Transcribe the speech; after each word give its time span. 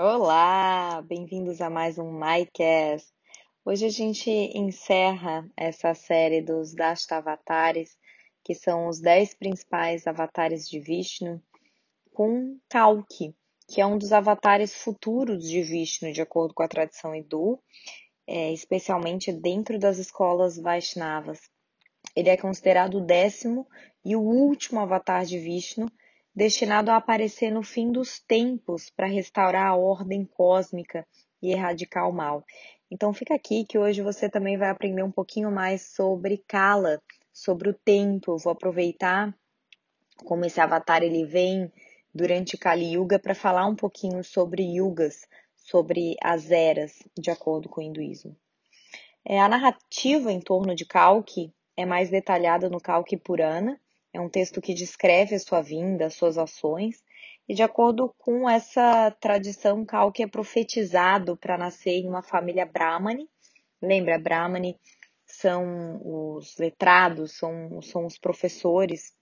Olá, 0.00 1.02
bem-vindos 1.02 1.60
a 1.60 1.68
mais 1.68 1.98
um 1.98 2.12
MyCast. 2.12 3.12
Hoje 3.64 3.84
a 3.84 3.88
gente 3.88 4.30
encerra 4.30 5.44
essa 5.56 5.92
série 5.92 6.40
dos 6.40 6.72
Dashtavatares, 6.72 7.98
que 8.44 8.54
são 8.54 8.86
os 8.86 9.00
10 9.00 9.34
principais 9.34 10.06
avatares 10.06 10.68
de 10.68 10.78
Vishnu, 10.78 11.42
com 12.14 12.60
Kalki, 12.68 13.34
que 13.66 13.80
é 13.80 13.86
um 13.86 13.98
dos 13.98 14.12
avatares 14.12 14.72
futuros 14.72 15.42
de 15.42 15.62
Vishnu, 15.62 16.12
de 16.12 16.22
acordo 16.22 16.54
com 16.54 16.62
a 16.62 16.68
tradição 16.68 17.12
hindu, 17.12 17.60
é, 18.24 18.52
especialmente 18.52 19.32
dentro 19.32 19.80
das 19.80 19.98
escolas 19.98 20.60
Vaishnavas. 20.60 21.40
Ele 22.14 22.28
é 22.28 22.36
considerado 22.36 22.98
o 22.98 23.04
décimo 23.04 23.66
e 24.04 24.14
o 24.14 24.20
último 24.20 24.78
avatar 24.78 25.24
de 25.24 25.40
Vishnu, 25.40 25.88
destinado 26.38 26.92
a 26.92 26.96
aparecer 26.96 27.50
no 27.50 27.64
fim 27.64 27.90
dos 27.90 28.20
tempos 28.20 28.90
para 28.90 29.08
restaurar 29.08 29.66
a 29.66 29.74
ordem 29.74 30.24
cósmica 30.24 31.04
e 31.42 31.50
erradicar 31.50 32.08
o 32.08 32.12
mal. 32.12 32.44
Então 32.88 33.12
fica 33.12 33.34
aqui 33.34 33.64
que 33.64 33.76
hoje 33.76 34.02
você 34.02 34.30
também 34.30 34.56
vai 34.56 34.70
aprender 34.70 35.02
um 35.02 35.10
pouquinho 35.10 35.50
mais 35.50 35.82
sobre 35.82 36.38
Kala, 36.46 37.02
sobre 37.32 37.68
o 37.70 37.74
tempo. 37.74 38.38
Vou 38.38 38.52
aproveitar 38.52 39.36
como 40.24 40.44
esse 40.44 40.60
avatar 40.60 41.02
ele 41.02 41.24
vem 41.24 41.72
durante 42.14 42.56
Kali 42.56 42.92
Yuga 42.92 43.18
para 43.18 43.34
falar 43.34 43.66
um 43.66 43.74
pouquinho 43.74 44.22
sobre 44.22 44.62
yugas, 44.62 45.26
sobre 45.56 46.14
as 46.22 46.52
eras, 46.52 47.02
de 47.18 47.32
acordo 47.32 47.68
com 47.68 47.80
o 47.80 47.84
hinduísmo. 47.84 48.36
É, 49.24 49.40
a 49.40 49.48
narrativa 49.48 50.30
em 50.30 50.40
torno 50.40 50.72
de 50.72 50.86
Kalki 50.86 51.52
é 51.76 51.84
mais 51.84 52.10
detalhada 52.10 52.70
no 52.70 52.80
Kalki 52.80 53.16
Purana, 53.16 53.78
é 54.12 54.20
um 54.20 54.28
texto 54.28 54.60
que 54.60 54.74
descreve 54.74 55.34
a 55.34 55.38
sua 55.38 55.60
vinda, 55.60 56.06
as 56.06 56.14
suas 56.14 56.38
ações, 56.38 57.02
e 57.48 57.54
de 57.54 57.62
acordo 57.62 58.14
com 58.18 58.48
essa 58.48 59.10
tradição, 59.12 59.84
Kalki 59.84 60.22
é 60.22 60.26
profetizado 60.26 61.34
para 61.34 61.56
nascer 61.56 61.92
em 61.92 62.06
uma 62.06 62.22
família 62.22 62.66
Brahmani. 62.66 63.26
Lembra, 63.80 64.18
Brahmani 64.18 64.78
são 65.24 66.00
os 66.04 66.58
letrados, 66.58 67.32
são, 67.32 67.80
são 67.80 68.04
os 68.04 68.18
professores 68.18 69.14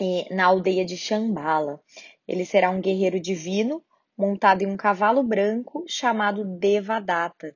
e, 0.00 0.32
na 0.34 0.46
aldeia 0.46 0.84
de 0.84 0.96
Shambhala. 0.96 1.78
Ele 2.26 2.46
será 2.46 2.70
um 2.70 2.80
guerreiro 2.80 3.20
divino 3.20 3.84
montado 4.16 4.62
em 4.62 4.66
um 4.66 4.76
cavalo 4.76 5.22
branco 5.22 5.84
chamado 5.86 6.42
Devadatta, 6.42 7.54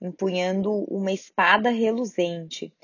empunhando 0.00 0.72
uma 0.92 1.12
espada 1.12 1.70
reluzente. 1.70 2.74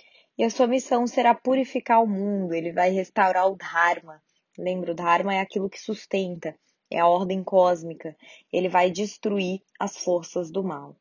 E 0.41 0.45
a 0.45 0.49
sua 0.49 0.67
missão 0.67 1.07
será 1.07 1.35
purificar 1.35 2.03
o 2.03 2.07
mundo, 2.07 2.55
ele 2.55 2.73
vai 2.73 2.89
restaurar 2.89 3.47
o 3.47 3.57
Dharma. 3.57 4.23
Lembra, 4.57 4.93
o 4.93 4.95
Dharma 4.95 5.35
é 5.35 5.39
aquilo 5.39 5.69
que 5.69 5.79
sustenta, 5.79 6.59
é 6.91 6.99
a 6.99 7.07
ordem 7.07 7.45
cósmica. 7.45 8.17
Ele 8.51 8.67
vai 8.67 8.91
destruir 8.91 9.61
as 9.79 9.99
forças 9.99 10.51
do 10.51 10.65
mal. 10.65 10.97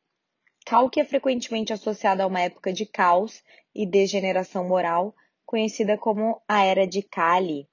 Kalki 0.66 1.00
é 1.00 1.06
frequentemente 1.06 1.72
associado 1.72 2.22
a 2.22 2.26
uma 2.26 2.42
época 2.42 2.70
de 2.70 2.84
caos 2.84 3.42
e 3.74 3.86
degeneração 3.86 4.68
moral, 4.68 5.14
conhecida 5.46 5.96
como 5.96 6.42
a 6.46 6.62
Era 6.62 6.86
de 6.86 7.00
Kali. 7.02 7.66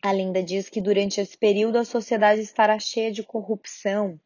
A 0.00 0.12
lenda 0.12 0.40
diz 0.40 0.68
que 0.68 0.80
durante 0.80 1.20
esse 1.20 1.36
período 1.36 1.78
a 1.78 1.84
sociedade 1.84 2.42
estará 2.42 2.78
cheia 2.78 3.10
de 3.10 3.24
corrupção, 3.24 4.20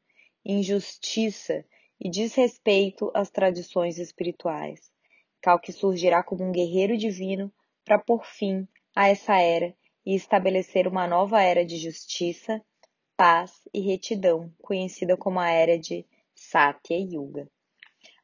injustiça 0.44 1.64
e 1.98 2.10
desrespeito 2.10 3.10
às 3.14 3.30
tradições 3.30 3.96
espirituais. 3.96 4.92
Kalki 5.44 5.74
surgirá 5.74 6.22
como 6.22 6.42
um 6.42 6.50
guerreiro 6.50 6.96
divino 6.96 7.52
para 7.84 7.98
pôr 7.98 8.24
fim 8.24 8.66
a 8.96 9.08
essa 9.08 9.38
era 9.38 9.76
e 10.06 10.14
estabelecer 10.14 10.88
uma 10.88 11.06
nova 11.06 11.42
era 11.42 11.66
de 11.66 11.76
justiça, 11.76 12.62
paz 13.14 13.52
e 13.74 13.78
retidão, 13.78 14.50
conhecida 14.62 15.18
como 15.18 15.38
a 15.38 15.50
era 15.50 15.78
de 15.78 16.06
Satya 16.34 16.96
Yuga. 16.96 17.46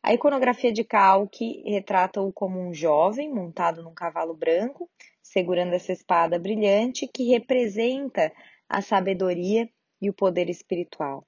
A 0.02 0.14
iconografia 0.14 0.72
de 0.72 0.82
Kalki 0.82 1.62
retrata-o 1.66 2.32
como 2.32 2.58
um 2.58 2.72
jovem 2.72 3.30
montado 3.30 3.82
num 3.82 3.92
cavalo 3.92 4.32
branco, 4.32 4.88
segurando 5.22 5.74
essa 5.74 5.92
espada 5.92 6.38
brilhante 6.38 7.06
que 7.06 7.24
representa 7.24 8.32
a 8.66 8.80
sabedoria 8.80 9.68
e 10.00 10.08
o 10.08 10.14
poder 10.14 10.48
espiritual. 10.48 11.26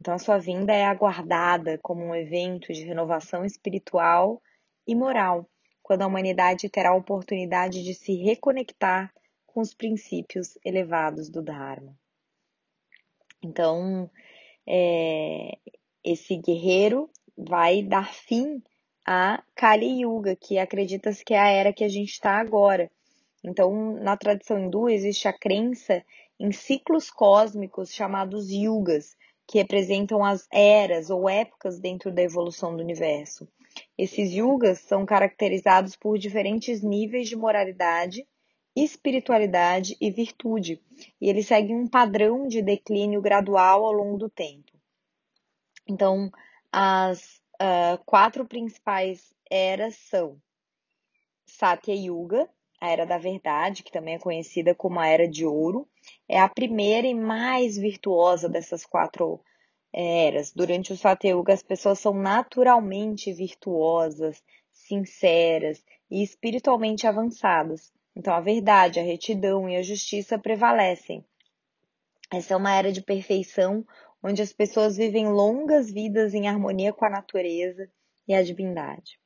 Então, 0.00 0.14
a 0.14 0.18
sua 0.18 0.38
vinda 0.38 0.72
é 0.72 0.86
aguardada 0.86 1.78
como 1.82 2.02
um 2.02 2.14
evento 2.14 2.72
de 2.72 2.82
renovação 2.82 3.44
espiritual 3.44 4.40
e 4.86 4.94
moral, 4.94 5.48
quando 5.82 6.02
a 6.02 6.06
humanidade 6.06 6.68
terá 6.68 6.90
a 6.90 6.96
oportunidade 6.96 7.82
de 7.82 7.94
se 7.94 8.14
reconectar 8.16 9.12
com 9.46 9.60
os 9.60 9.74
princípios 9.74 10.58
elevados 10.64 11.28
do 11.28 11.42
Dharma. 11.42 11.96
Então, 13.42 14.10
é, 14.66 15.58
esse 16.02 16.36
guerreiro 16.36 17.10
vai 17.36 17.82
dar 17.82 18.12
fim 18.12 18.62
a 19.06 19.42
Kali 19.54 20.00
Yuga, 20.00 20.34
que 20.34 20.58
acredita-se 20.58 21.24
que 21.24 21.34
é 21.34 21.38
a 21.38 21.50
era 21.50 21.72
que 21.72 21.84
a 21.84 21.88
gente 21.88 22.12
está 22.12 22.38
agora. 22.38 22.90
Então, 23.44 23.94
na 24.00 24.16
tradição 24.16 24.58
hindu, 24.58 24.88
existe 24.88 25.28
a 25.28 25.32
crença 25.32 26.02
em 26.40 26.50
ciclos 26.50 27.10
cósmicos 27.10 27.92
chamados 27.92 28.50
yugas, 28.50 29.16
que 29.46 29.58
representam 29.58 30.24
as 30.24 30.48
eras 30.50 31.10
ou 31.10 31.28
épocas 31.28 31.78
dentro 31.78 32.10
da 32.10 32.22
evolução 32.22 32.74
do 32.74 32.82
universo. 32.82 33.46
Esses 33.96 34.32
yugas 34.32 34.80
são 34.80 35.06
caracterizados 35.06 35.94
por 35.96 36.18
diferentes 36.18 36.82
níveis 36.82 37.28
de 37.28 37.36
moralidade, 37.36 38.26
espiritualidade 38.74 39.96
e 40.00 40.10
virtude, 40.10 40.82
e 41.20 41.28
eles 41.28 41.46
seguem 41.46 41.76
um 41.76 41.86
padrão 41.86 42.48
de 42.48 42.60
declínio 42.60 43.22
gradual 43.22 43.84
ao 43.84 43.92
longo 43.92 44.18
do 44.18 44.28
tempo. 44.28 44.72
Então, 45.86 46.30
as 46.72 47.40
uh, 47.54 48.02
quatro 48.04 48.44
principais 48.44 49.32
eras 49.48 49.94
são 49.96 50.40
Satya 51.46 51.94
Yuga, 51.94 52.48
a 52.80 52.88
Era 52.88 53.06
da 53.06 53.16
Verdade, 53.16 53.84
que 53.84 53.92
também 53.92 54.14
é 54.14 54.18
conhecida 54.18 54.74
como 54.74 54.98
a 54.98 55.06
Era 55.06 55.28
de 55.28 55.46
Ouro, 55.46 55.88
é 56.28 56.40
a 56.40 56.48
primeira 56.48 57.06
e 57.06 57.14
mais 57.14 57.76
virtuosa 57.76 58.48
dessas 58.48 58.84
quatro 58.84 59.40
eras. 59.94 60.52
Durante 60.52 60.92
o 60.92 60.96
Satyuga, 60.96 61.54
as 61.54 61.62
pessoas 61.62 62.00
são 62.00 62.12
naturalmente 62.12 63.32
virtuosas, 63.32 64.42
sinceras 64.70 65.84
e 66.10 66.22
espiritualmente 66.22 67.06
avançadas. 67.06 67.92
Então, 68.16 68.34
a 68.34 68.40
verdade, 68.40 69.00
a 69.00 69.02
retidão 69.02 69.68
e 69.68 69.76
a 69.76 69.82
justiça 69.82 70.38
prevalecem. 70.38 71.24
Essa 72.32 72.54
é 72.54 72.56
uma 72.56 72.74
era 72.74 72.90
de 72.90 73.02
perfeição 73.02 73.84
onde 74.22 74.40
as 74.40 74.52
pessoas 74.52 74.96
vivem 74.96 75.28
longas 75.28 75.90
vidas 75.90 76.32
em 76.34 76.48
harmonia 76.48 76.92
com 76.92 77.04
a 77.04 77.10
natureza 77.10 77.88
e 78.26 78.34
a 78.34 78.42
divindade. 78.42 79.20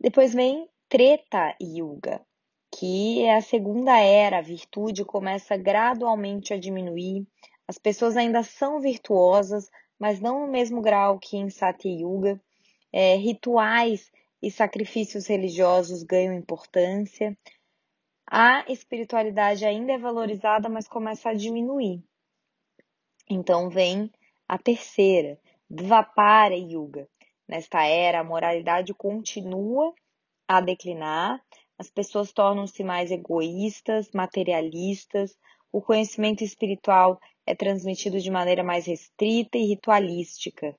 Depois 0.00 0.32
vem 0.32 0.68
Treta 0.88 1.54
Yuga, 1.60 2.22
que 2.74 3.22
é 3.22 3.36
a 3.36 3.42
segunda 3.42 3.98
era, 3.98 4.38
a 4.38 4.42
virtude 4.42 5.04
começa 5.04 5.56
gradualmente 5.56 6.54
a 6.54 6.58
diminuir, 6.58 7.26
as 7.68 7.76
pessoas 7.76 8.16
ainda 8.16 8.42
são 8.42 8.80
virtuosas, 8.80 9.70
mas 9.98 10.20
não 10.20 10.46
no 10.46 10.50
mesmo 10.50 10.80
grau 10.80 11.18
que 11.18 11.36
em 11.36 11.50
Satya 11.50 11.92
Yuga. 11.92 12.40
É, 12.90 13.14
rituais 13.16 14.10
e 14.42 14.50
sacrifícios 14.50 15.26
religiosos 15.26 16.02
ganham 16.02 16.32
importância. 16.32 17.36
A 18.26 18.64
espiritualidade 18.72 19.66
ainda 19.66 19.92
é 19.92 19.98
valorizada, 19.98 20.68
mas 20.70 20.88
começa 20.88 21.28
a 21.28 21.34
diminuir. 21.34 22.02
Então 23.28 23.68
vem 23.68 24.10
a 24.48 24.56
terceira, 24.56 25.38
Dvapara 25.68 26.56
Yuga. 26.56 27.06
Nesta 27.46 27.84
era, 27.84 28.20
a 28.20 28.24
moralidade 28.24 28.94
continua 28.94 29.94
a 30.46 30.62
declinar, 30.62 31.42
as 31.78 31.90
pessoas 31.90 32.32
tornam-se 32.32 32.82
mais 32.82 33.10
egoístas, 33.10 34.10
materialistas, 34.12 35.36
o 35.72 35.82
conhecimento 35.82 36.42
espiritual 36.42 37.20
é 37.46 37.54
transmitido 37.54 38.18
de 38.20 38.30
maneira 38.30 38.62
mais 38.62 38.86
restrita 38.86 39.58
e 39.58 39.66
ritualística. 39.66 40.74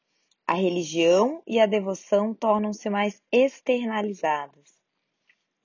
A 0.47 0.53
religião 0.53 1.43
e 1.45 1.59
a 1.59 1.65
devoção 1.65 2.33
tornam-se 2.33 2.89
mais 2.89 3.21
externalizadas. 3.31 4.79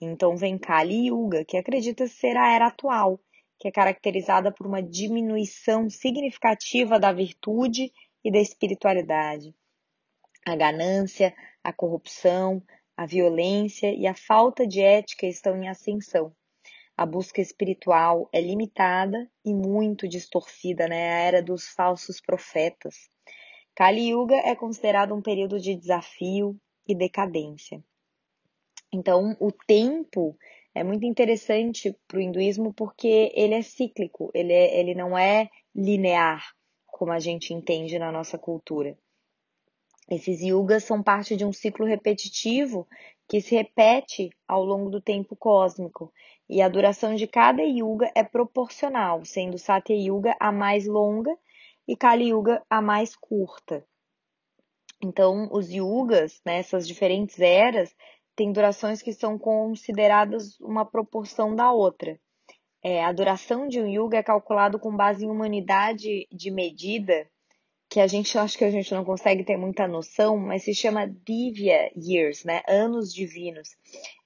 Então 0.01 0.37
vem 0.37 0.59
Kali 0.59 1.09
Yuga, 1.09 1.45
que 1.45 1.57
acredita 1.57 2.07
ser 2.07 2.37
a 2.37 2.53
era 2.53 2.67
atual, 2.67 3.19
que 3.59 3.69
é 3.69 3.73
caracterizada 3.73 4.53
por 4.53 4.67
uma 4.67 4.83
diminuição 4.83 5.89
significativa 5.89 6.99
da 6.99 7.13
virtude 7.13 7.91
e 8.23 8.31
da 8.31 8.39
espiritualidade. 8.39 9.55
A 10.47 10.55
ganância, 10.55 11.35
a 11.63 11.73
corrupção, 11.73 12.63
a 12.97 13.07
violência 13.07 13.95
e 13.95 14.07
a 14.07 14.15
falta 14.15 14.67
de 14.67 14.81
ética 14.81 15.27
estão 15.27 15.57
em 15.57 15.69
ascensão. 15.69 16.35
A 16.97 17.05
busca 17.05 17.41
espiritual 17.41 18.29
é 18.33 18.41
limitada 18.41 19.29
e 19.45 19.53
muito 19.53 20.07
distorcida, 20.07 20.87
né? 20.87 21.15
A 21.15 21.19
era 21.19 21.43
dos 21.43 21.67
falsos 21.69 22.21
profetas. 22.21 23.11
Kali 23.75 24.11
Yuga 24.11 24.37
é 24.37 24.55
considerado 24.55 25.13
um 25.15 25.21
período 25.21 25.59
de 25.59 25.75
desafio 25.75 26.57
e 26.87 26.95
decadência. 26.95 27.83
Então, 28.93 29.37
o 29.41 29.51
tempo 29.51 30.39
é 30.73 30.85
muito 30.85 31.05
interessante 31.05 31.97
para 32.07 32.19
o 32.19 32.21
hinduísmo 32.21 32.73
porque 32.73 33.33
ele 33.35 33.55
é 33.55 33.63
cíclico, 33.63 34.31
ele, 34.33 34.53
é, 34.53 34.79
ele 34.79 34.95
não 34.95 35.19
é 35.19 35.49
linear, 35.75 36.55
como 36.87 37.11
a 37.11 37.19
gente 37.19 37.53
entende 37.53 37.99
na 37.99 38.13
nossa 38.13 38.39
cultura. 38.39 38.97
Esses 40.09 40.43
yugas 40.43 40.85
são 40.85 41.03
parte 41.03 41.37
de 41.37 41.45
um 41.45 41.53
ciclo 41.53 41.87
repetitivo 41.87 42.87
que 43.29 43.41
se 43.41 43.55
repete 43.55 44.31
ao 44.47 44.65
longo 44.65 44.91
do 44.91 45.01
tempo 45.01 45.35
cósmico, 45.35 46.13
e 46.49 46.61
a 46.61 46.69
duração 46.69 47.15
de 47.15 47.27
cada 47.27 47.63
yuga 47.63 48.11
é 48.15 48.23
proporcional, 48.23 49.25
sendo 49.25 49.59
Satya 49.59 49.97
Yuga 49.97 50.37
a 50.39 50.53
mais 50.53 50.87
longa 50.87 51.37
e 51.89 51.97
Kali 51.97 52.29
Yuga 52.29 52.63
a 52.69 52.83
mais 52.83 53.17
curta. 53.17 53.85
Então, 55.03 55.49
os 55.53 55.71
yugas, 55.71 56.41
nessas 56.45 56.85
né, 56.85 56.89
diferentes 56.89 57.41
eras, 57.41 57.95
têm 58.37 58.53
durações 58.53 59.03
que 59.03 59.13
são 59.13 59.39
consideradas 59.39 60.59
uma 60.61 60.85
proporção 60.85 61.55
da 61.55 61.73
outra. 61.73 62.19
É, 62.83 63.03
a 63.05 63.13
duração 63.13 63.67
de 63.67 63.81
um 63.81 63.89
yuga 63.89 64.19
é 64.19 64.23
calculado 64.23 64.79
com 64.79 64.95
base 64.95 65.25
em 65.25 65.31
uma 65.31 65.45
unidade 65.45 66.27
de 66.31 66.51
medida 66.51 67.29
que 67.95 68.01
a 68.01 68.09
gente 68.09 68.37
acho 68.37 68.59
que 68.59 68.65
a 68.65 68.71
gente 68.73 68.93
não 68.93 69.05
consegue 69.05 69.45
ter 69.45 69.57
muita 69.57 69.87
noção, 69.87 70.37
mas 70.37 70.65
se 70.65 70.75
chama 70.75 71.07
Divya 71.07 71.93
Years, 71.97 72.43
né? 72.43 72.61
Anos 72.67 73.15
divinos. 73.15 73.77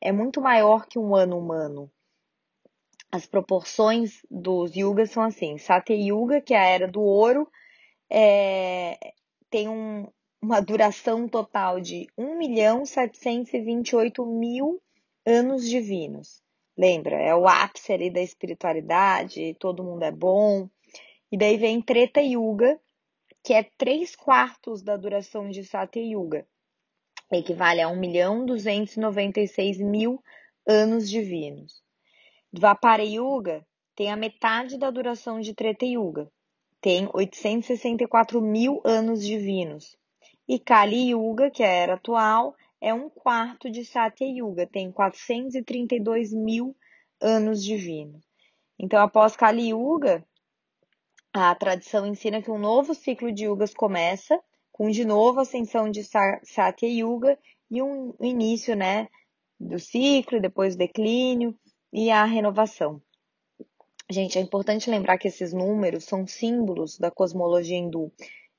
É 0.00 0.10
muito 0.10 0.40
maior 0.40 0.86
que 0.86 0.98
um 0.98 1.14
ano 1.14 1.38
humano. 1.38 1.90
As 3.12 3.26
proporções 3.26 4.22
dos 4.30 4.74
yugas 4.74 5.10
são 5.10 5.22
assim: 5.22 5.58
Satya 5.58 5.94
Yuga, 5.94 6.40
que 6.40 6.54
é 6.54 6.58
a 6.58 6.66
era 6.66 6.88
do 6.88 7.02
ouro, 7.02 7.46
é, 8.08 8.98
tem 9.50 9.68
um, 9.68 10.08
uma 10.40 10.60
duração 10.60 11.28
total 11.28 11.78
de 11.78 12.06
1 12.16 12.38
milhão 12.38 12.86
728 12.86 14.24
mil 14.24 14.80
anos 15.26 15.68
divinos. 15.68 16.42
Lembra? 16.74 17.16
É 17.16 17.34
o 17.34 17.46
ápice 17.46 17.92
ali 17.92 18.08
da 18.08 18.22
espiritualidade, 18.22 19.54
todo 19.60 19.84
mundo 19.84 20.04
é 20.04 20.10
bom. 20.10 20.70
E 21.30 21.36
daí 21.36 21.58
vem 21.58 21.82
Treta 21.82 22.22
Yuga, 22.22 22.80
que 23.42 23.54
é 23.54 23.62
3 23.62 24.14
quartos 24.16 24.82
da 24.82 24.96
duração 24.96 25.48
de 25.48 25.64
Satya 25.64 26.02
Yuga, 26.02 26.46
equivale 27.32 27.80
a 27.80 27.88
1 27.88 27.96
milhão 27.96 28.44
296 28.44 29.78
mil 29.78 30.22
anos 30.66 31.08
divinos. 31.08 31.82
Dvapara 32.52 33.04
Yuga 33.04 33.66
tem 33.94 34.10
a 34.10 34.16
metade 34.16 34.78
da 34.78 34.90
duração 34.90 35.40
de 35.40 35.54
Treta 35.54 35.84
Yuga, 35.84 36.30
tem 36.80 37.08
864 37.12 38.40
mil 38.40 38.80
anos 38.84 39.24
divinos. 39.24 39.96
E 40.46 40.58
Kali 40.58 41.10
Yuga, 41.10 41.50
que 41.50 41.62
é 41.62 41.66
a 41.66 41.72
era 41.72 41.94
atual, 41.94 42.54
é 42.80 42.94
um 42.94 43.10
quarto 43.10 43.70
de 43.70 43.84
Satya 43.84 44.26
Yuga, 44.26 44.66
tem 44.66 44.90
432 44.90 46.32
mil 46.32 46.76
anos 47.20 47.62
divinos. 47.62 48.24
Então, 48.78 49.00
após 49.00 49.36
Kali 49.36 49.70
Yuga, 49.70 50.24
a 51.32 51.54
tradição 51.54 52.06
ensina 52.06 52.42
que 52.42 52.50
um 52.50 52.58
novo 52.58 52.94
ciclo 52.94 53.30
de 53.32 53.44
yugas 53.44 53.74
começa, 53.74 54.40
com 54.72 54.90
de 54.90 55.04
novo 55.04 55.38
a 55.38 55.42
ascensão 55.42 55.90
de 55.90 56.02
Satya 56.02 56.88
Yuga 56.88 57.38
e 57.70 57.82
um 57.82 58.14
início 58.20 58.74
né, 58.74 59.08
do 59.58 59.78
ciclo, 59.78 60.40
depois 60.40 60.74
o 60.74 60.78
declínio 60.78 61.54
e 61.92 62.10
a 62.10 62.24
renovação. 62.24 63.02
Gente, 64.10 64.38
é 64.38 64.40
importante 64.40 64.88
lembrar 64.88 65.18
que 65.18 65.28
esses 65.28 65.52
números 65.52 66.04
são 66.04 66.26
símbolos 66.26 66.98
da 66.98 67.10
cosmologia 67.10 67.76
hindu. 67.76 68.10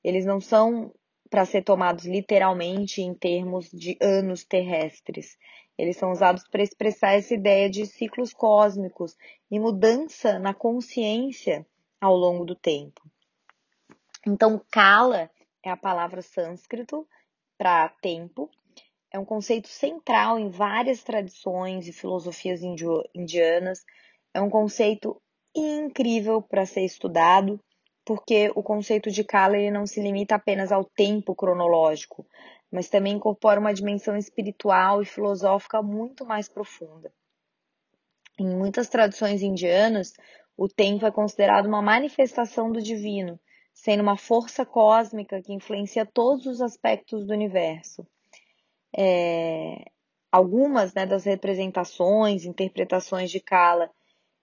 Eles 0.04 0.24
não 0.24 0.40
são 0.40 0.92
para 1.28 1.44
ser 1.44 1.62
tomados 1.62 2.04
literalmente 2.04 3.02
em 3.02 3.14
termos 3.14 3.68
de 3.70 3.96
anos 4.00 4.44
terrestres. 4.44 5.36
Eles 5.76 5.96
são 5.96 6.12
usados 6.12 6.46
para 6.48 6.62
expressar 6.62 7.14
essa 7.14 7.34
ideia 7.34 7.68
de 7.68 7.84
ciclos 7.86 8.32
cósmicos 8.32 9.16
e 9.50 9.58
mudança 9.58 10.38
na 10.38 10.54
consciência 10.54 11.66
ao 12.00 12.16
longo 12.16 12.44
do 12.44 12.54
tempo. 12.54 13.02
Então, 14.26 14.60
kala 14.70 15.30
é 15.62 15.70
a 15.70 15.76
palavra 15.76 16.22
sânscrito 16.22 17.06
para 17.58 17.88
tempo. 18.00 18.50
É 19.12 19.18
um 19.18 19.24
conceito 19.24 19.68
central 19.68 20.38
em 20.38 20.48
várias 20.50 21.02
tradições 21.02 21.86
e 21.86 21.92
filosofias 21.92 22.62
indianas. 23.14 23.84
É 24.32 24.40
um 24.40 24.48
conceito 24.48 25.20
incrível 25.54 26.40
para 26.40 26.64
ser 26.64 26.84
estudado, 26.84 27.60
porque 28.04 28.50
o 28.54 28.62
conceito 28.62 29.10
de 29.10 29.24
kala 29.24 29.56
ele 29.56 29.70
não 29.70 29.86
se 29.86 30.00
limita 30.00 30.36
apenas 30.36 30.70
ao 30.70 30.84
tempo 30.84 31.34
cronológico, 31.34 32.26
mas 32.70 32.88
também 32.88 33.14
incorpora 33.14 33.60
uma 33.60 33.74
dimensão 33.74 34.16
espiritual 34.16 35.02
e 35.02 35.06
filosófica 35.06 35.82
muito 35.82 36.24
mais 36.24 36.48
profunda. 36.48 37.12
Em 38.38 38.46
muitas 38.46 38.88
tradições 38.88 39.42
indianas, 39.42 40.14
o 40.60 40.68
tempo 40.68 41.06
é 41.06 41.10
considerado 41.10 41.64
uma 41.64 41.80
manifestação 41.80 42.70
do 42.70 42.82
divino, 42.82 43.40
sendo 43.72 44.02
uma 44.02 44.18
força 44.18 44.66
cósmica 44.66 45.40
que 45.40 45.54
influencia 45.54 46.04
todos 46.04 46.44
os 46.44 46.60
aspectos 46.60 47.24
do 47.24 47.32
universo. 47.32 48.06
É, 48.94 49.86
algumas 50.30 50.92
né, 50.92 51.06
das 51.06 51.24
representações, 51.24 52.44
interpretações 52.44 53.30
de 53.30 53.40
Kala 53.40 53.90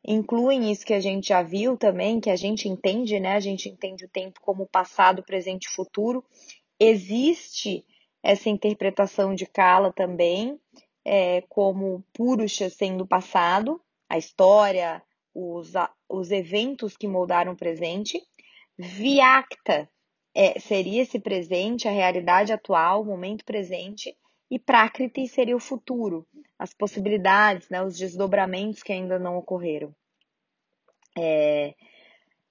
incluem 0.04 0.72
isso 0.72 0.88
que 0.88 0.94
a 0.96 1.00
gente 1.00 1.28
já 1.28 1.44
viu 1.44 1.78
também, 1.78 2.20
que 2.20 2.32
a 2.32 2.36
gente 2.36 2.68
entende, 2.68 3.20
né? 3.20 3.36
A 3.36 3.40
gente 3.40 3.70
entende 3.70 4.06
o 4.06 4.10
tempo 4.10 4.42
como 4.42 4.66
passado, 4.66 5.22
presente 5.22 5.66
e 5.66 5.72
futuro. 5.72 6.26
Existe 6.80 7.86
essa 8.24 8.50
interpretação 8.50 9.36
de 9.36 9.46
Kala 9.46 9.94
também, 9.94 10.60
é, 11.06 11.42
como 11.42 12.04
Purusha 12.12 12.72
sendo 12.72 13.06
passado, 13.06 13.80
a 14.10 14.18
história, 14.18 15.04
os, 15.36 15.76
os 16.10 16.32
eventos 16.32 16.96
que 16.96 17.08
moldaram 17.08 17.54
o 17.54 17.58
presente. 17.58 18.22
Viacta 18.78 19.90
é, 20.34 20.60
seria 20.60 21.02
esse 21.02 21.20
presente, 21.20 21.88
a 21.88 21.92
realidade 21.92 22.54
atual, 22.54 23.02
o 23.02 23.06
momento 23.06 23.44
presente. 23.44 24.16
E 24.50 24.58
Prakriti 24.58 25.28
seria 25.28 25.56
o 25.56 25.60
futuro, 25.60 26.26
as 26.58 26.74
possibilidades, 26.74 27.70
né, 27.70 27.84
os 27.84 27.98
desdobramentos 27.98 28.82
que 28.82 28.94
ainda 28.94 29.20
não 29.20 29.38
ocorreram. 29.38 29.94
É, 31.18 31.76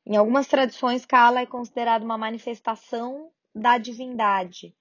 em 0.04 0.16
algumas 0.16 0.46
tradições, 0.46 1.06
Kala 1.06 1.40
é 1.40 1.46
considerado 1.46 2.02
uma 2.02 2.18
manifestação 2.18 3.30
da 3.54 3.78
divindade, 3.78 4.74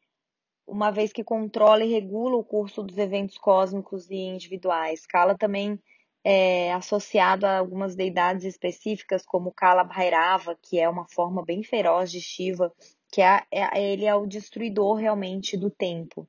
uma 0.67 0.91
vez 0.91 1.13
que 1.13 1.23
controla 1.23 1.85
e 1.85 1.91
regula 1.91 2.35
o 2.35 2.43
curso 2.43 2.83
dos 2.83 2.97
eventos 2.97 3.37
cósmicos 3.37 4.09
e 4.09 4.15
individuais. 4.15 5.05
Kala 5.05 5.37
também 5.37 5.79
é, 6.27 6.73
associado 6.73 7.45
a 7.45 7.59
algumas 7.59 7.95
deidades 7.95 8.45
específicas, 8.45 9.23
como 9.23 9.53
Kala 9.53 9.83
Bhairava, 9.83 10.57
que 10.59 10.79
é 10.79 10.89
uma 10.89 11.07
forma 11.07 11.45
bem 11.45 11.61
feroz 11.61 12.11
de 12.11 12.19
Shiva, 12.19 12.73
que 13.11 13.21
é, 13.21 13.43
é 13.51 13.93
ele 13.93 14.05
é 14.05 14.15
o 14.15 14.25
destruidor 14.25 14.95
realmente 14.95 15.55
do 15.55 15.69
tempo. 15.69 16.27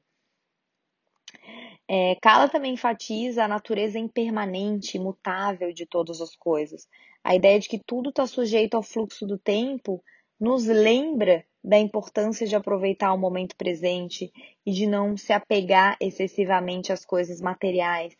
É, 1.88 2.14
Kala 2.16 2.46
também 2.46 2.74
enfatiza 2.74 3.44
a 3.44 3.48
natureza 3.48 3.98
impermanente, 3.98 4.98
imutável 4.98 5.72
de 5.72 5.86
todas 5.86 6.20
as 6.20 6.36
coisas. 6.36 6.86
A 7.24 7.34
ideia 7.34 7.58
de 7.58 7.66
que 7.66 7.78
tudo 7.78 8.10
está 8.10 8.26
sujeito 8.26 8.76
ao 8.76 8.82
fluxo 8.82 9.26
do 9.26 9.38
tempo 9.38 10.04
nos 10.38 10.66
lembra 10.66 11.42
da 11.64 11.78
importância 11.78 12.46
de 12.46 12.54
aproveitar 12.54 13.14
o 13.14 13.18
momento 13.18 13.56
presente 13.56 14.30
e 14.64 14.72
de 14.72 14.86
não 14.86 15.16
se 15.16 15.32
apegar 15.32 15.96
excessivamente 16.00 16.92
às 16.92 17.04
coisas 17.04 17.40
materiais, 17.40 18.14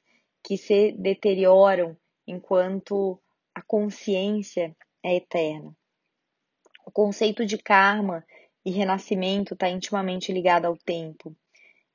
que 0.46 0.56
se 0.56 0.92
deterioram 0.92 1.96
enquanto 2.24 3.20
a 3.52 3.60
consciência 3.60 4.76
é 5.02 5.16
eterna. 5.16 5.76
O 6.86 6.90
conceito 6.92 7.44
de 7.44 7.58
karma 7.58 8.24
e 8.64 8.70
renascimento 8.70 9.54
está 9.54 9.68
intimamente 9.68 10.32
ligado 10.32 10.66
ao 10.66 10.76
tempo. 10.76 11.36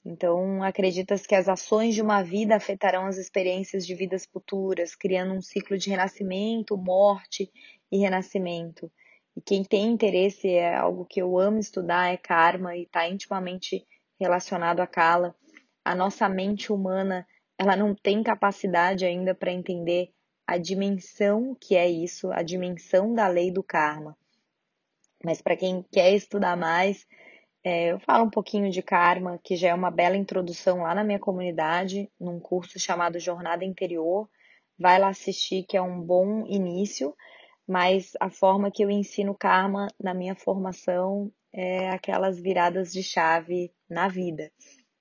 Então, 0.06 0.62
acredita-se 0.64 1.26
que 1.26 1.34
as 1.34 1.48
ações 1.48 1.96
de 1.96 2.02
uma 2.02 2.24
vida 2.24 2.54
afetarão 2.54 3.06
as 3.06 3.16
experiências 3.16 3.88
de 3.88 3.96
vidas 3.96 4.26
futuras, 4.26 4.96
criando 4.96 5.34
um 5.34 5.42
ciclo 5.42 5.78
de 5.78 5.90
renascimento, 5.90 6.76
morte 6.76 7.50
e 7.90 8.00
renascimento. 8.00 8.92
E 9.34 9.40
quem 9.40 9.64
tem 9.64 9.94
interesse 9.94 10.50
é 10.50 10.76
algo 10.76 11.06
que 11.06 11.22
eu 11.22 11.40
amo 11.40 11.58
estudar, 11.58 12.12
é 12.12 12.18
karma 12.18 12.76
e 12.76 12.84
está 12.84 13.08
intimamente 13.08 13.88
relacionado 14.20 14.82
a 14.82 14.88
Kala. 14.88 15.34
A 15.86 15.96
nossa 15.96 16.28
mente 16.28 16.74
humana 16.74 17.26
ela 17.62 17.76
não 17.76 17.94
tem 17.94 18.24
capacidade 18.24 19.06
ainda 19.06 19.36
para 19.36 19.52
entender 19.52 20.10
a 20.48 20.58
dimensão 20.58 21.56
que 21.62 21.76
é 21.76 21.88
isso, 21.88 22.32
a 22.32 22.42
dimensão 22.42 23.14
da 23.14 23.28
lei 23.28 23.52
do 23.52 23.62
karma. 23.62 24.18
Mas 25.24 25.44
para 25.44 25.56
quem 25.56 25.86
quer 25.92 26.12
estudar 26.16 26.58
mais, 26.58 27.06
é, 27.64 27.92
eu 27.92 28.00
falo 28.00 28.26
um 28.26 28.32
pouquinho 28.32 28.72
de 28.72 28.82
karma, 28.82 29.40
que 29.44 29.56
já 29.56 29.70
é 29.70 29.74
uma 29.76 29.92
bela 29.92 30.18
introdução 30.18 30.82
lá 30.82 30.96
na 30.96 31.04
minha 31.04 31.20
comunidade, 31.20 32.10
num 32.20 32.40
curso 32.40 32.80
chamado 32.80 33.20
Jornada 33.20 33.64
Interior. 33.64 34.28
Vai 34.80 34.98
lá 34.98 35.10
assistir, 35.10 35.64
que 35.64 35.78
é 35.78 35.82
um 35.84 36.02
bom 36.02 36.44
início, 36.48 37.16
mas 37.68 38.14
a 38.20 38.32
forma 38.32 38.72
que 38.72 38.84
eu 38.84 38.90
ensino 38.90 39.36
karma 39.36 39.86
na 40.00 40.16
minha 40.16 40.34
formação 40.34 41.32
é 41.54 41.90
aquelas 41.90 42.40
viradas 42.40 42.92
de 42.92 43.04
chave 43.04 43.72
na 43.88 44.08
vida. 44.08 44.52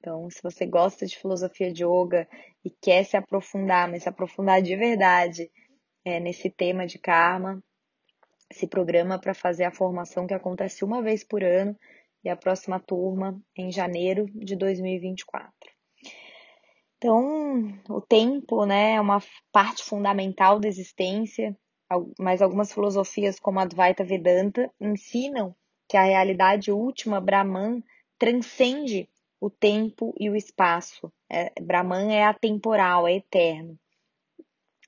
Então, 0.01 0.31
se 0.31 0.43
você 0.43 0.65
gosta 0.65 1.05
de 1.07 1.19
filosofia 1.19 1.71
de 1.71 1.85
yoga 1.85 2.27
e 2.65 2.71
quer 2.71 3.05
se 3.05 3.19
aprofundar, 3.19 3.87
mas 3.89 4.03
se 4.03 4.09
aprofundar 4.09 4.63
de 4.63 4.75
verdade 4.75 5.51
é, 6.03 6.19
nesse 6.19 6.49
tema 6.49 6.87
de 6.87 6.99
karma, 6.99 7.63
se 8.51 8.67
programa 8.67 9.19
para 9.19 9.35
fazer 9.35 9.65
a 9.65 9.71
formação 9.71 10.27
que 10.27 10.33
acontece 10.33 10.85
uma 10.87 11.03
vez 11.03 11.23
por 11.23 11.45
ano 11.45 11.79
e 12.25 12.31
a 12.31 12.37
próxima 12.37 12.81
turma 12.81 13.39
em 13.55 13.71
janeiro 13.71 14.25
de 14.35 14.57
2024. 14.57 15.53
Então, 16.97 17.79
o 17.89 18.01
tempo 18.01 18.65
né, 18.65 18.95
é 18.95 19.01
uma 19.01 19.23
parte 19.53 19.83
fundamental 19.85 20.59
da 20.59 20.69
existência, 20.69 21.55
mas 22.19 22.41
algumas 22.41 22.73
filosofias, 22.73 23.39
como 23.39 23.59
a 23.59 23.65
Advaita 23.65 24.03
Vedanta, 24.03 24.73
ensinam 24.81 25.55
que 25.87 25.97
a 25.97 26.05
realidade 26.05 26.73
última, 26.73 27.21
Brahman, 27.21 27.83
transcende 28.19 29.09
o 29.41 29.49
tempo 29.49 30.15
e 30.19 30.29
o 30.29 30.37
espaço. 30.37 31.11
É, 31.29 31.51
Brahman 31.61 32.13
é 32.13 32.25
atemporal, 32.25 33.09
é 33.09 33.17
eterno. 33.17 33.79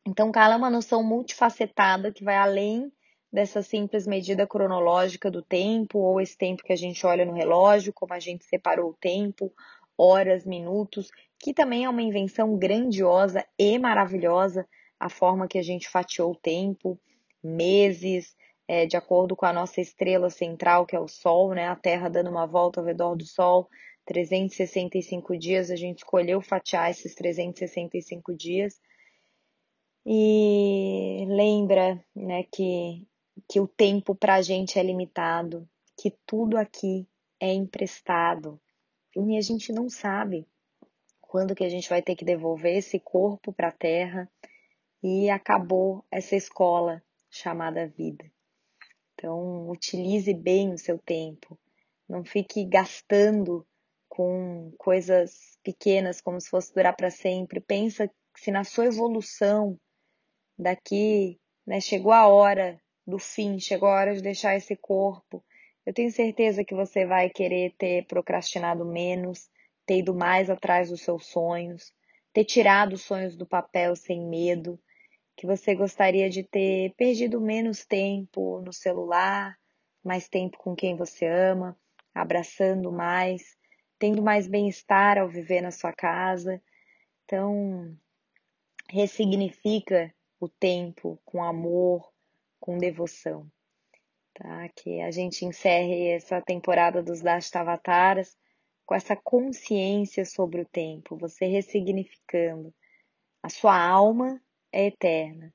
Então, 0.06 0.30
Kala 0.30 0.54
é 0.54 0.56
uma 0.56 0.71
noção 0.71 1.02
multifacetada 1.02 2.12
que 2.12 2.25
vai 2.25 2.37
além 2.37 2.92
dessa 3.32 3.62
simples 3.62 4.06
medida 4.06 4.47
cronológica 4.47 5.30
do 5.30 5.40
tempo, 5.40 5.99
ou 5.99 6.21
esse 6.21 6.37
tempo 6.37 6.62
que 6.62 6.73
a 6.73 6.76
gente 6.76 7.06
olha 7.06 7.25
no 7.25 7.32
relógio, 7.32 7.92
como 7.92 8.12
a 8.12 8.18
gente 8.18 8.44
separou 8.44 8.90
o 8.90 8.97
tempo, 9.00 9.50
horas, 9.97 10.44
minutos, 10.44 11.11
que 11.38 11.54
também 11.54 11.85
é 11.85 11.88
uma 11.88 12.02
invenção 12.02 12.56
grandiosa 12.59 13.47
e 13.59 13.78
maravilhosa, 13.78 14.68
a 15.00 15.09
forma 15.09 15.49
que 15.49 15.59
a 15.59 15.62
gente 15.62 15.88
fatiou 15.88 16.32
o 16.32 16.37
tempo, 16.37 17.00
meses, 17.42 18.37
é, 18.68 18.87
de 18.87 18.97
acordo 18.97 19.35
com 19.35 19.47
a 19.47 19.52
nossa 19.52 19.80
estrela 19.80 20.30
central, 20.30 20.87
que 20.87 20.94
é 20.94 21.00
o 21.00 21.09
Sol, 21.09 21.54
né? 21.54 21.68
A 21.68 21.76
Terra 21.76 22.09
dando 22.09 22.30
uma 22.30 22.47
volta 22.47 22.80
ao 22.80 22.87
redor 22.87 23.16
do 23.16 23.25
Sol, 23.25 23.68
365 24.04 25.37
dias, 25.38 25.71
a 25.71 25.76
gente 25.76 25.99
escolheu 25.99 26.40
fatiar 26.40 26.90
esses 26.90 27.14
365 27.14 28.35
dias. 28.35 28.80
E 30.04 31.25
lembra, 31.28 32.04
né, 32.14 32.44
que, 32.44 33.06
que 33.49 33.61
o 33.61 33.68
tempo 33.68 34.14
para 34.14 34.35
a 34.35 34.42
gente 34.42 34.78
é 34.78 34.82
limitado, 34.82 35.68
que 35.97 36.11
tudo 36.26 36.56
aqui 36.56 37.06
é 37.40 37.52
emprestado. 37.52 38.61
E 39.14 39.37
a 39.37 39.40
gente 39.40 39.73
não 39.73 39.88
sabe 39.88 40.47
quando 41.21 41.54
que 41.54 41.64
a 41.64 41.68
gente 41.68 41.88
vai 41.88 42.02
ter 42.02 42.16
que 42.16 42.25
devolver 42.25 42.76
esse 42.76 42.99
corpo 42.99 43.52
para 43.52 43.68
a 43.68 43.73
terra 43.73 44.30
e 45.02 45.30
acabou 45.30 46.04
essa 46.11 46.37
escola 46.37 47.02
chamada 47.30 47.87
vida. 47.87 48.25
Então, 49.14 49.68
utilize 49.68 50.32
bem 50.35 50.73
o 50.73 50.78
seu 50.78 50.99
tempo. 50.99 51.59
Não 52.09 52.25
fique 52.25 52.64
gastando 52.64 53.66
com 54.14 54.71
coisas 54.76 55.57
pequenas 55.62 56.21
como 56.21 56.38
se 56.38 56.50
fosse 56.50 56.75
durar 56.75 56.95
para 56.95 57.09
sempre. 57.09 57.61
Pensa 57.61 58.11
se 58.37 58.50
na 58.50 58.62
sua 58.62 58.85
evolução 58.85 59.81
daqui, 60.59 61.40
né, 61.66 61.81
chegou 61.81 62.12
a 62.12 62.26
hora 62.26 62.78
do 63.07 63.19
fim, 63.19 63.59
chegou 63.59 63.88
a 63.88 63.95
hora 63.95 64.14
de 64.14 64.21
deixar 64.21 64.54
esse 64.54 64.76
corpo. 64.76 65.42
Eu 65.87 65.95
tenho 65.95 66.11
certeza 66.11 66.62
que 66.62 66.75
você 66.75 67.07
vai 67.07 67.31
querer 67.31 67.75
ter 67.78 68.04
procrastinado 68.07 68.85
menos, 68.85 69.49
ter 69.87 70.00
ido 70.00 70.14
mais 70.14 70.50
atrás 70.50 70.90
dos 70.90 71.00
seus 71.00 71.25
sonhos, 71.28 71.90
ter 72.35 72.45
tirado 72.45 72.92
os 72.92 73.00
sonhos 73.00 73.35
do 73.35 73.47
papel 73.47 73.97
sem 73.97 74.21
medo, 74.21 74.78
que 75.35 75.47
você 75.47 75.75
gostaria 75.75 76.28
de 76.28 76.42
ter 76.42 76.92
perdido 76.99 77.40
menos 77.40 77.87
tempo 77.87 78.61
no 78.61 78.75
celular, 78.75 79.57
mais 80.04 80.28
tempo 80.28 80.59
com 80.59 80.76
quem 80.76 80.97
você 80.97 81.25
ama, 81.25 81.75
abraçando 82.14 82.92
mais, 82.92 83.57
tendo 84.02 84.21
mais 84.21 84.49
bem-estar 84.49 85.16
ao 85.16 85.28
viver 85.28 85.61
na 85.61 85.71
sua 85.71 85.92
casa. 85.92 86.61
Então, 87.25 87.97
ressignifica 88.90 90.12
o 90.40 90.49
tempo 90.49 91.21
com 91.25 91.40
amor, 91.40 92.12
com 92.59 92.78
devoção. 92.78 93.49
Tá? 94.35 94.68
Que 94.71 95.00
a 95.02 95.12
gente 95.12 95.44
encerre 95.44 96.09
essa 96.09 96.42
temporada 96.42 97.00
dos 97.00 97.21
Dashtavataras 97.21 98.37
com 98.85 98.97
essa 98.97 99.14
consciência 99.14 100.25
sobre 100.25 100.62
o 100.62 100.66
tempo, 100.66 101.16
você 101.16 101.47
ressignificando. 101.47 102.75
A 103.40 103.49
sua 103.49 103.80
alma 103.80 104.42
é 104.73 104.87
eterna, 104.87 105.54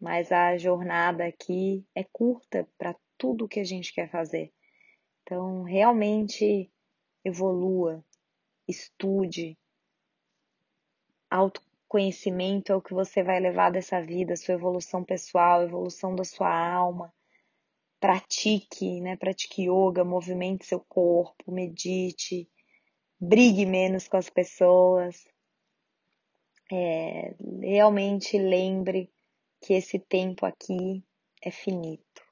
mas 0.00 0.30
a 0.30 0.56
jornada 0.56 1.26
aqui 1.26 1.84
é 1.92 2.04
curta 2.04 2.68
para 2.78 2.94
tudo 3.18 3.48
que 3.48 3.58
a 3.58 3.64
gente 3.64 3.92
quer 3.92 4.08
fazer. 4.08 4.52
Então, 5.24 5.64
realmente 5.64 6.70
evolua, 7.24 8.04
estude. 8.68 9.56
Autoconhecimento 11.30 12.72
é 12.72 12.76
o 12.76 12.82
que 12.82 12.94
você 12.94 13.22
vai 13.22 13.40
levar 13.40 13.70
dessa 13.70 14.00
vida, 14.00 14.36
sua 14.36 14.54
evolução 14.54 15.04
pessoal, 15.04 15.62
evolução 15.62 16.14
da 16.14 16.24
sua 16.24 16.52
alma. 16.54 17.12
Pratique, 17.98 19.00
né? 19.00 19.16
Pratique 19.16 19.62
yoga, 19.62 20.04
movimente 20.04 20.66
seu 20.66 20.80
corpo, 20.80 21.50
medite, 21.50 22.48
brigue 23.18 23.64
menos 23.64 24.06
com 24.06 24.16
as 24.16 24.28
pessoas, 24.28 25.24
é, 26.70 27.34
realmente 27.60 28.38
lembre 28.38 29.10
que 29.60 29.74
esse 29.74 29.98
tempo 29.98 30.46
aqui 30.46 31.04
é 31.42 31.50
finito. 31.50 32.23